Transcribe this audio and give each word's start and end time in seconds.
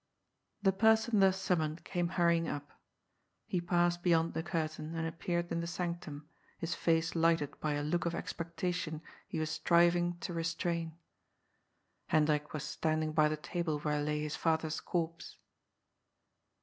The 0.63 0.71
person 0.71 1.19
thus 1.19 1.39
summoned 1.39 1.83
came 1.83 2.07
hurrying 2.07 2.47
up. 2.47 2.71
He 3.45 3.61
passed 3.61 4.01
beyond 4.01 4.33
the 4.33 4.41
curtain, 4.41 4.95
and 4.95 5.05
appeared 5.07 5.51
in 5.51 5.59
the 5.59 5.67
sanctum, 5.67 6.27
his 6.57 6.73
face 6.73 7.13
lighted 7.13 7.59
by 7.59 7.73
a 7.73 7.83
look 7.83 8.07
of 8.07 8.15
expectation 8.15 9.03
he 9.27 9.37
was 9.37 9.51
striving 9.51 10.17
to 10.21 10.31
106 10.31 10.31
C^OD'S 10.31 10.33
FOOL. 10.33 10.35
restrain. 10.73 10.97
Hendrik 12.07 12.51
was 12.51 12.63
standing 12.63 13.11
by 13.13 13.29
the 13.29 13.37
table 13.37 13.77
where 13.81 14.01
lay 14.01 14.23
his 14.23 14.35
father's 14.35 14.79
corpse. 14.81 15.37